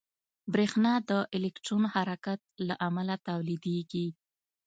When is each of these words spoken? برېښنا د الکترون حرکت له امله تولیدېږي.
برېښنا 0.53 0.93
د 1.09 1.11
الکترون 1.37 1.83
حرکت 1.93 2.39
له 2.67 2.75
امله 2.87 3.15
تولیدېږي. 3.27 4.07